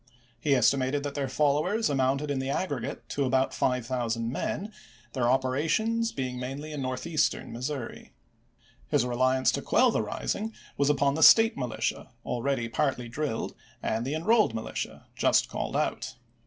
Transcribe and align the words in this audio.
He 0.39 0.55
estimated 0.55 1.03
that 1.03 1.13
their 1.13 1.29
followers 1.29 1.87
amounted 1.87 2.31
in 2.31 2.39
the 2.39 2.49
aggregate 2.49 3.07
to 3.09 3.23
about 3.23 3.53
five 3.53 3.85
thousand 3.85 4.31
men, 4.31 4.73
their 5.13 5.29
operations 5.29 6.11
being 6.11 6.39
mainly 6.39 6.71
in 6.71 6.81
Northeastern 6.81 7.53
Missouri. 7.53 8.11
His 8.87 9.05
reliance 9.05 9.51
to 9.51 9.61
quell 9.61 9.91
the 9.91 10.01
rising 10.01 10.55
was 10.75 10.89
upon 10.89 11.13
the 11.13 11.21
State 11.21 11.55
Militia, 11.55 12.09
already 12.25 12.67
partly 12.67 13.09
drilled, 13.09 13.53
and 13.83 14.03
the 14.03 14.15
Enrolled 14.15 14.55
Militia, 14.55 15.05
just 15.15 15.47
called 15.49 15.75
out. 15.77 16.15